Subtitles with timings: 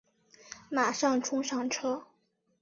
[0.67, 2.05] 马上冲上车